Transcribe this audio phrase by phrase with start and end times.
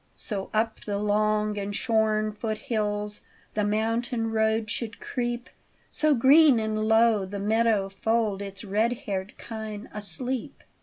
[0.15, 3.21] So up the long and shorn foot hills
[3.53, 5.47] The mountain road should creep;
[5.91, 10.63] So, green and low, the meadow fold Its red haired kine asleep.